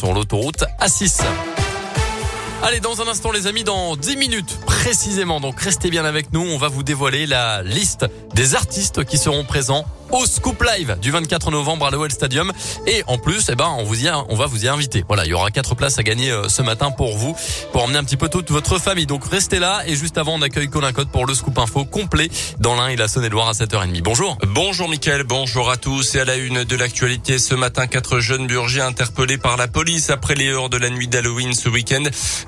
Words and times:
sur 0.00 0.14
l'autoroute 0.14 0.64
A6. 0.80 1.22
Allez, 2.62 2.78
dans 2.78 3.02
un 3.02 3.08
instant, 3.08 3.32
les 3.32 3.48
amis, 3.48 3.64
dans 3.64 3.96
10 3.96 4.16
minutes 4.16 4.60
précisément. 4.64 5.40
Donc, 5.40 5.58
restez 5.60 5.90
bien 5.90 6.04
avec 6.04 6.32
nous. 6.32 6.40
On 6.40 6.56
va 6.56 6.68
vous 6.68 6.84
dévoiler 6.84 7.26
la 7.26 7.64
liste 7.64 8.06
des 8.32 8.54
artistes 8.54 9.04
qui 9.04 9.18
seront 9.18 9.42
présents 9.42 9.84
au 10.10 10.26
Scoop 10.26 10.62
Live 10.62 10.96
du 11.00 11.10
24 11.10 11.50
novembre 11.50 11.86
à 11.86 11.90
l'OL 11.90 12.10
Stadium. 12.10 12.52
Et 12.86 13.02
en 13.06 13.18
plus, 13.18 13.48
eh 13.50 13.54
ben, 13.54 13.74
on 13.78 13.84
vous 13.84 14.04
y 14.04 14.08
a, 14.08 14.24
on 14.28 14.34
va 14.34 14.46
vous 14.46 14.64
y 14.64 14.68
inviter. 14.68 15.04
Voilà, 15.06 15.24
il 15.24 15.30
y 15.30 15.34
aura 15.34 15.50
quatre 15.50 15.74
places 15.74 15.98
à 15.98 16.02
gagner 16.02 16.30
euh, 16.30 16.48
ce 16.48 16.62
matin 16.62 16.90
pour 16.90 17.16
vous, 17.16 17.36
pour 17.72 17.84
emmener 17.84 17.98
un 17.98 18.04
petit 18.04 18.16
peu 18.16 18.28
toute 18.28 18.50
votre 18.50 18.78
famille. 18.78 19.06
Donc, 19.06 19.24
restez 19.24 19.58
là. 19.58 19.82
Et 19.86 19.96
juste 19.96 20.18
avant, 20.18 20.34
on 20.34 20.42
accueille 20.42 20.68
Colin 20.68 20.92
Code 20.92 21.10
pour 21.10 21.26
le 21.26 21.34
Scoop 21.34 21.58
Info 21.58 21.84
complet 21.84 22.28
dans 22.58 22.74
l'un 22.74 22.88
et 22.88 22.96
la 22.96 23.08
Saône-et-Loire 23.08 23.48
à 23.48 23.52
7h30. 23.52 24.02
Bonjour. 24.02 24.38
Bonjour 24.46 24.88
Mickaël, 24.88 25.24
bonjour 25.24 25.70
à 25.70 25.76
tous. 25.76 26.14
Et 26.14 26.20
à 26.20 26.24
la 26.24 26.36
une 26.36 26.64
de 26.64 26.76
l'actualité 26.76 27.38
ce 27.38 27.54
matin, 27.54 27.86
quatre 27.86 28.20
jeunes 28.20 28.46
burgiers 28.46 28.82
interpellés 28.82 29.38
par 29.38 29.56
la 29.56 29.68
police 29.68 30.10
après 30.10 30.34
les 30.34 30.48
heures 30.48 30.70
de 30.70 30.76
la 30.76 30.90
nuit 30.90 31.08
d'Halloween 31.08 31.52
ce 31.52 31.68
week-end. 31.68 32.04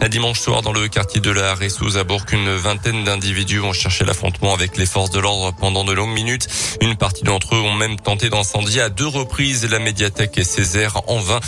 Dimanche 0.08 0.40
soir, 0.40 0.62
dans 0.62 0.72
le 0.72 0.88
quartier 0.88 1.20
de 1.20 1.30
la 1.30 1.54
Ressouze 1.54 1.96
à 1.96 2.04
Bourg, 2.04 2.24
une 2.32 2.54
vingtaine 2.56 3.04
d'individus 3.04 3.60
ont 3.60 3.72
cherché 3.72 4.04
l'affrontement 4.04 4.54
avec 4.54 4.76
les 4.76 4.86
forces 4.86 5.10
de 5.10 5.20
l'ordre 5.20 5.52
pendant 5.58 5.84
de 5.84 5.92
longues 5.92 6.14
minutes. 6.14 6.48
Une 6.80 6.96
partie 6.96 7.22
d'entre 7.22 7.49
eux 7.52 7.60
ont 7.60 7.74
même 7.74 7.98
tenté 7.98 8.30
d'incendier 8.30 8.80
à 8.80 8.88
deux 8.88 9.06
reprises 9.06 9.68
la 9.70 9.78
médiathèque 9.78 10.38
et 10.38 10.44
Césaire 10.44 11.00
en 11.06 11.18
vain. 11.18 11.40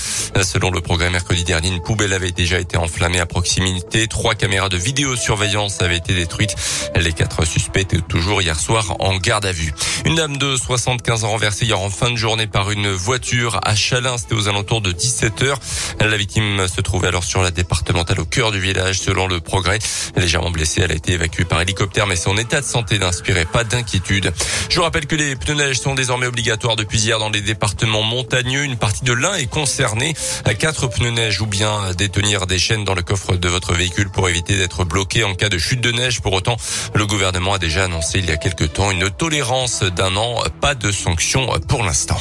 Selon 0.43 0.71
le 0.71 0.81
progrès 0.81 1.11
mercredi 1.11 1.45
dernier, 1.45 1.69
une 1.69 1.83
poubelle 1.83 2.13
avait 2.13 2.33
déjà 2.33 2.59
été 2.59 2.77
enflammée 2.77 3.21
à 3.21 3.27
proximité. 3.27 4.07
Trois 4.09 4.35
caméras 4.35 4.69
de 4.69 4.77
vidéosurveillance 4.77 5.81
avaient 5.83 5.97
été 5.97 6.15
détruites. 6.15 6.55
Les 6.97 7.13
quatre 7.13 7.45
suspects 7.45 7.81
étaient 7.81 8.01
toujours 8.01 8.43
hier 8.43 8.59
soir 8.59 8.97
en 9.01 9.17
garde 9.17 9.47
à 9.47 9.53
vue. 9.53 9.73
Une 10.05 10.17
dame 10.17 10.37
de 10.37 10.57
75 10.57 11.25
ans 11.25 11.31
renversée 11.31 11.67
hier 11.67 11.81
en 11.81 11.91
fin 11.91 12.11
de 12.11 12.17
journée 12.17 12.47
par 12.47 12.71
une 12.71 12.91
voiture 12.91 13.61
à 13.63 13.75
Chalin. 13.75 14.19
C'était 14.19 14.35
aux 14.35 14.49
alentours 14.49 14.81
de 14.81 14.93
17 14.93 15.43
heures. 15.43 15.59
La 16.01 16.17
victime 16.17 16.67
se 16.69 16.81
trouvait 16.81 17.09
alors 17.09 17.25
sur 17.25 17.43
la 17.43 17.51
départementale 17.51 18.21
au 18.21 18.25
cœur 18.25 18.51
du 18.51 18.61
village. 18.61 19.01
Selon 19.01 19.27
le 19.27 19.41
progrès, 19.41 19.79
légèrement 20.17 20.51
blessée, 20.51 20.83
elle 20.83 20.93
a 20.93 20.95
été 20.95 21.13
évacuée 21.13 21.45
par 21.45 21.61
hélicoptère, 21.61 22.07
mais 22.07 22.17
son 22.17 22.37
état 22.37 22.61
de 22.61 22.67
santé 22.67 22.99
n'inspirait 22.99 23.47
pas 23.47 23.65
d'inquiétude. 23.65 24.33
Je 24.69 24.77
vous 24.77 24.83
rappelle 24.83 25.07
que 25.07 25.17
les 25.17 25.37
pneus 25.37 25.55
neige 25.55 25.79
sont 25.79 25.92
désormais 25.95 26.27
obligatoires 26.27 26.77
depuis 26.77 27.01
hier 27.01 27.19
dans 27.19 27.31
les 27.31 27.41
départements 27.41 28.03
montagneux. 28.03 28.65
Une 28.65 28.77
partie 28.77 29.05
de 29.05 29.13
l'un 29.13 29.35
est 29.35 29.47
concernée. 29.47 30.15
Quatre 30.59 30.87
pneus 30.87 31.11
neige 31.11 31.41
ou 31.41 31.47
bien 31.47 31.93
détenir 31.97 32.47
des 32.47 32.59
chaînes 32.59 32.85
dans 32.85 32.95
le 32.95 33.03
coffre 33.03 33.37
de 33.37 33.49
votre 33.49 33.75
véhicule 33.75 34.11
pour 34.11 34.29
éviter 34.29 34.57
d'être 34.57 34.85
bloqué 34.85 35.25
en 35.25 35.35
cas 35.35 35.49
de 35.49 35.59
chute 35.59 35.81
de 35.81 35.93
neige. 35.93 36.21
Pour 36.21 36.33
autant, 36.33 36.57
le 36.95 37.07
gouvernement 37.07 37.55
a 37.55 37.59
déjà 37.59 37.85
annoncé 37.85 38.19
il 38.19 38.27
y 38.27 38.31
a 38.31 38.37
quelque 38.37 38.65
temps 38.65 38.91
une 38.91 39.11
tolérance 39.11 39.83
d'un 39.83 40.17
an. 40.17 40.43
Pas 40.61 40.75
de 40.75 40.91
sanctions 40.93 41.49
pour 41.69 41.83
l'instant. 41.83 42.19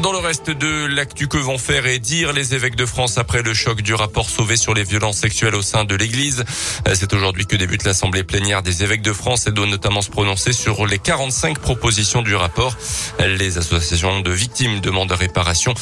Dans 0.00 0.10
le 0.10 0.18
reste 0.18 0.50
de 0.50 0.86
l'actu, 0.86 1.28
que 1.28 1.36
vont 1.36 1.58
faire 1.58 1.86
et 1.86 1.98
dire 1.98 2.32
les 2.32 2.54
évêques 2.54 2.76
de 2.76 2.86
France 2.86 3.18
après 3.18 3.42
le 3.42 3.52
choc 3.52 3.82
du 3.82 3.92
rapport 3.92 4.30
sauvé 4.30 4.56
sur 4.56 4.72
les 4.72 4.84
violences 4.84 5.18
sexuelles 5.18 5.54
au 5.54 5.60
sein 5.60 5.84
de 5.84 5.94
l'Église? 5.94 6.44
C'est 6.94 7.12
aujourd'hui 7.12 7.46
que 7.46 7.56
débute 7.56 7.84
l'assemblée 7.84 8.24
plénière 8.24 8.62
des 8.62 8.82
évêques 8.82 9.02
de 9.02 9.12
France. 9.12 9.44
Elle 9.46 9.52
doit 9.52 9.66
notamment 9.66 10.00
se 10.00 10.10
prononcer 10.10 10.54
sur 10.54 10.86
les 10.86 10.98
45 10.98 11.58
propositions 11.58 12.22
du 12.22 12.34
rapport. 12.34 12.76
Les 13.20 13.58
associations 13.58 14.20
de 14.20 14.30
victimes 14.30 14.80
demandent 14.80 15.12
réparation. 15.12 15.74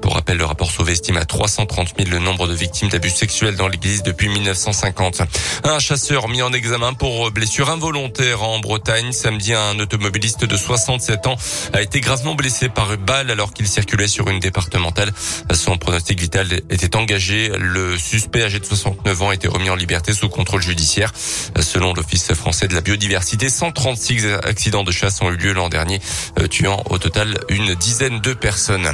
Pour 0.00 0.14
rappel, 0.14 0.38
le 0.38 0.44
rapport 0.44 0.70
sauvé 0.70 0.92
estime 0.92 1.16
à 1.16 1.24
330 1.24 1.94
000 1.98 2.10
le 2.10 2.20
nombre 2.20 2.46
de 2.46 2.54
victimes 2.54 2.88
d'abus 2.88 3.10
sexuels 3.10 3.56
dans 3.56 3.68
l'Église 3.68 4.04
depuis 4.04 4.28
1950. 4.28 5.22
Un 5.64 5.78
chasseur 5.80 6.28
mis 6.28 6.40
en 6.40 6.52
examen 6.52 6.94
pour 6.94 7.32
blessure 7.32 7.68
involontaire 7.68 8.44
en 8.44 8.60
Bretagne. 8.60 9.10
Samedi, 9.10 9.54
un 9.54 9.78
automobiliste 9.80 10.44
de 10.44 10.56
67 10.56 11.26
ans 11.26 11.36
a 11.72 11.82
été 11.82 12.00
gravement 12.00 12.36
blessé 12.36 12.68
par 12.68 12.92
une 12.92 13.04
balle 13.04 13.30
alors 13.30 13.52
qu'il 13.56 13.66
circulait 13.66 14.06
sur 14.06 14.28
une 14.28 14.38
départementale. 14.38 15.10
Son 15.54 15.78
pronostic 15.78 16.20
vital 16.20 16.60
était 16.68 16.94
engagé. 16.94 17.50
Le 17.58 17.96
suspect 17.96 18.42
âgé 18.42 18.60
de 18.60 18.64
69 18.64 19.22
ans 19.22 19.30
a 19.30 19.34
été 19.34 19.48
remis 19.48 19.70
en 19.70 19.74
liberté 19.74 20.12
sous 20.12 20.28
contrôle 20.28 20.60
judiciaire. 20.60 21.12
Selon 21.60 21.94
l'Office 21.94 22.34
français 22.34 22.68
de 22.68 22.74
la 22.74 22.82
biodiversité, 22.82 23.48
136 23.48 24.26
accidents 24.44 24.84
de 24.84 24.92
chasse 24.92 25.22
ont 25.22 25.30
eu 25.30 25.36
lieu 25.36 25.52
l'an 25.52 25.70
dernier, 25.70 26.00
euh, 26.38 26.46
tuant 26.48 26.82
au 26.90 26.98
total 26.98 27.38
une 27.48 27.74
dizaine 27.74 28.20
de 28.20 28.34
personnes. 28.34 28.92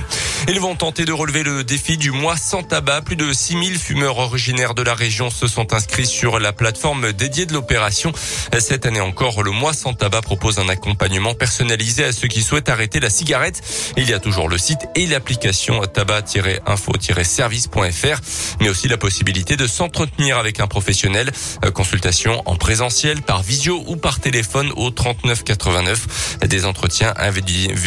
Ils 0.48 0.60
vont 0.60 0.76
tenter 0.76 1.04
de 1.04 1.12
relever 1.12 1.42
le 1.42 1.64
défi 1.64 1.98
du 1.98 2.12
mois 2.12 2.36
sans 2.36 2.62
tabac. 2.62 3.02
Plus 3.02 3.16
de 3.16 3.32
6000 3.32 3.78
fumeurs 3.78 4.18
originaires 4.18 4.74
de 4.74 4.82
la 4.82 4.94
région 4.94 5.30
se 5.30 5.48
sont 5.48 5.74
inscrits 5.74 6.06
sur 6.06 6.38
la 6.38 6.52
plateforme 6.52 7.12
dédiée 7.12 7.46
de 7.46 7.52
l'opération. 7.52 8.12
Cette 8.60 8.86
année 8.86 9.00
encore, 9.00 9.42
le 9.42 9.50
mois 9.50 9.72
sans 9.72 9.94
tabac 9.94 10.22
propose 10.22 10.60
un 10.60 10.68
accompagnement 10.68 11.34
personnalisé 11.34 12.04
à 12.04 12.12
ceux 12.12 12.28
qui 12.28 12.42
souhaitent 12.42 12.68
arrêter 12.68 13.00
la 13.00 13.10
cigarette. 13.10 13.60
Il 13.96 14.08
y 14.08 14.14
a 14.14 14.20
toujours 14.20 14.48
le 14.52 14.58
site 14.58 14.86
et 14.94 15.06
l'application 15.06 15.80
tabac-info-service.fr, 15.80 18.20
mais 18.60 18.68
aussi 18.68 18.86
la 18.86 18.98
possibilité 18.98 19.56
de 19.56 19.66
s'entretenir 19.66 20.36
avec 20.36 20.60
un 20.60 20.66
professionnel. 20.66 21.32
Euh, 21.64 21.70
consultation 21.70 22.42
en 22.44 22.56
présentiel, 22.56 23.22
par 23.22 23.42
visio 23.42 23.82
ou 23.86 23.96
par 23.96 24.20
téléphone 24.20 24.70
au 24.76 24.90
3989. 24.90 26.40
Des 26.46 26.66
entretiens 26.66 27.14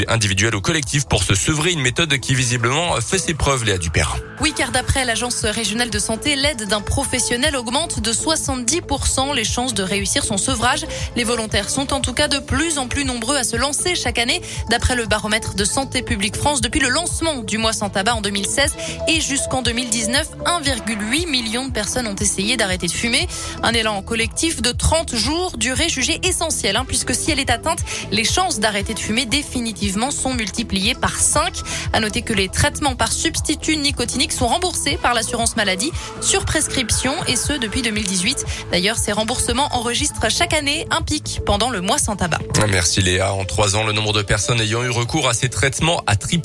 individuels 0.07 0.55
ou 0.55 0.61
collectifs 0.61 1.07
pour 1.07 1.21
se 1.21 1.35
sevrer, 1.35 1.71
une 1.71 1.81
méthode 1.81 2.17
qui 2.17 2.33
visiblement 2.33 2.99
fait 2.99 3.19
ses 3.19 3.35
preuves, 3.35 3.63
Léa 3.63 3.77
Dupérin. 3.77 4.15
Oui, 4.41 4.51
car 4.55 4.71
d'après 4.71 5.05
l'Agence 5.05 5.45
régionale 5.45 5.91
de 5.91 5.99
santé, 5.99 6.35
l'aide 6.35 6.67
d'un 6.67 6.81
professionnel 6.81 7.55
augmente 7.55 7.99
de 7.99 8.11
70% 8.11 9.35
les 9.35 9.45
chances 9.45 9.75
de 9.75 9.83
réussir 9.83 10.25
son 10.25 10.37
sevrage. 10.37 10.87
Les 11.15 11.23
volontaires 11.23 11.69
sont 11.69 11.93
en 11.93 12.01
tout 12.01 12.13
cas 12.13 12.27
de 12.27 12.39
plus 12.39 12.79
en 12.79 12.87
plus 12.87 13.05
nombreux 13.05 13.37
à 13.37 13.43
se 13.43 13.55
lancer 13.55 13.93
chaque 13.95 14.17
année. 14.17 14.41
D'après 14.69 14.95
le 14.95 15.05
baromètre 15.05 15.53
de 15.53 15.63
Santé 15.63 16.01
publique 16.01 16.35
France, 16.35 16.54
depuis 16.61 16.79
le 16.79 16.89
lancement 16.89 17.38
du 17.38 17.57
mois 17.57 17.73
sans 17.73 17.89
tabac 17.89 18.16
en 18.16 18.21
2016 18.21 18.75
et 19.07 19.21
jusqu'en 19.21 19.61
2019, 19.61 20.27
1,8 20.45 21.29
million 21.29 21.67
de 21.67 21.71
personnes 21.71 22.07
ont 22.07 22.16
essayé 22.16 22.57
d'arrêter 22.57 22.88
de 22.88 22.91
fumer. 22.91 23.27
Un 23.63 23.73
élan 23.73 24.01
collectif 24.01 24.61
de 24.61 24.71
30 24.71 25.15
jours, 25.15 25.57
durée 25.57 25.89
jugée 25.89 26.19
essentielle, 26.23 26.75
hein, 26.75 26.85
puisque 26.88 27.13
si 27.13 27.31
elle 27.31 27.39
est 27.39 27.49
atteinte, 27.49 27.79
les 28.11 28.23
chances 28.23 28.59
d'arrêter 28.59 28.94
de 28.94 28.99
fumer 28.99 29.25
définitivement 29.25 30.11
sont 30.11 30.33
multipliées 30.33 30.95
par 30.95 31.17
5. 31.17 31.53
À 31.94 31.99
noter 31.99 32.21
que 32.21 32.33
les 32.33 32.49
traitements 32.49 32.95
par 32.95 33.11
substitut 33.11 33.77
nicotinique 33.77 34.31
sont 34.31 34.47
remboursés 34.47 34.97
par 35.01 35.13
l'assurance 35.13 35.55
maladie 35.55 35.91
sur 36.21 36.45
prescription 36.45 37.13
et 37.27 37.35
ce 37.35 37.53
depuis 37.53 37.81
2018. 37.81 38.45
D'ailleurs, 38.71 38.97
ces 38.97 39.11
remboursements 39.11 39.69
enregistrent 39.73 40.29
chaque 40.29 40.53
année 40.53 40.88
un 40.91 41.01
pic 41.01 41.41
pendant 41.45 41.69
le 41.69 41.81
mois 41.81 41.97
sans 41.97 42.15
tabac. 42.15 42.39
Merci 42.69 43.01
Léa. 43.01 43.33
En 43.33 43.45
trois 43.45 43.75
ans, 43.75 43.83
le 43.83 43.94
nombre 43.94 44.13
de 44.13 44.21
personnes 44.21 44.61
ayant 44.61 44.83
eu 44.83 44.89
recours 44.89 45.27
à 45.27 45.33
ces 45.33 45.49
traitements 45.49 46.03
a 46.07 46.15
triplé 46.15 46.44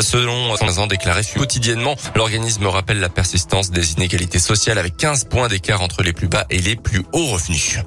selon 0.00 0.56
15 0.56 0.78
ans 0.78 0.86
déclarés 0.86 1.22
quotidiennement. 1.36 1.96
L'organisme 2.14 2.66
rappelle 2.66 3.00
la 3.00 3.08
persistance 3.08 3.70
des 3.70 3.92
inégalités 3.92 4.38
sociales 4.38 4.78
avec 4.78 4.96
15 4.96 5.24
points 5.24 5.48
d'écart 5.48 5.82
entre 5.82 6.02
les 6.02 6.12
plus 6.12 6.28
bas 6.28 6.46
et 6.50 6.58
les 6.58 6.76
plus 6.76 7.02
hauts 7.12 7.26
revenus. 7.26 7.78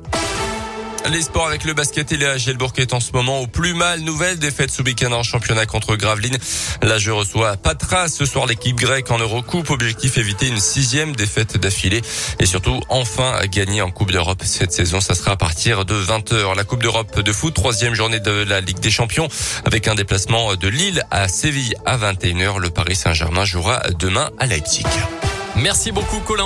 Les 1.12 1.22
sports 1.22 1.48
avec 1.48 1.66
le 1.66 1.74
basket 1.74 2.12
et 2.14 2.18
les 2.18 2.40
Gelbourg 2.40 2.74
est 2.78 2.92
en 2.94 3.00
ce 3.00 3.12
moment 3.12 3.40
au 3.40 3.48
plus 3.48 3.76
mal. 3.76 4.00
Nouvelle 4.00 4.40
défaite 4.40 4.72
sous 4.72 4.82
week 4.82 5.04
en 5.04 5.22
championnat 5.22 5.68
contre 5.68 5.96
Gravelines. 5.96 6.38
Là, 6.82 6.98
je 6.98 7.12
reçois 7.12 7.58
Patra. 7.58 8.08
Ce 8.08 8.26
soir, 8.26 8.48
l'équipe 8.48 8.76
grecque 8.76 9.12
en 9.12 9.20
Eurocoupe. 9.20 9.70
Objectif 9.70 10.18
éviter 10.18 10.48
une 10.48 10.60
sixième 10.60 11.16
défaite 11.16 11.58
d'affilée. 11.58 12.02
Et 12.40 12.48
surtout, 12.48 12.82
enfin, 12.90 13.40
gagner 13.46 13.84
en 13.84 13.92
Coupe 13.92 14.12
d'Europe 14.12 14.42
cette 14.44 14.72
saison. 14.72 15.00
Ça 15.00 15.14
sera 15.14 15.34
à 15.34 15.36
partir 15.36 15.86
de 15.86 15.94
20h. 15.94 16.56
La 16.56 16.64
Coupe 16.64 16.82
d'Europe 16.82 17.20
de 17.20 17.32
foot, 17.32 17.54
troisième 17.54 17.94
journée 17.94 18.20
de 18.20 18.32
la 18.32 18.60
Ligue 18.60 18.80
des 18.80 18.92
Champions. 18.92 19.28
Avec 19.66 19.88
un 19.88 19.94
déplacement 19.94 20.56
de 20.56 20.68
Lille 20.68 21.04
à 21.12 21.28
Séville 21.28 21.76
à 21.86 21.98
21h. 21.98 22.58
Le 22.60 22.72
Paris 22.72 22.96
Saint-Germain 22.96 23.46
jouera 23.46 23.84
demain 24.00 24.32
à 24.40 24.48
Leipzig. 24.48 24.86
Merci 25.56 25.92
beaucoup, 25.92 26.20
Colin. 26.20 26.44